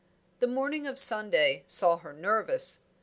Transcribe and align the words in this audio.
The 0.39 0.47
morning 0.47 0.87
of 0.87 0.97
Sunday 0.97 1.61
saw 1.67 1.97
her 1.97 2.11
nervous. 2.11 2.79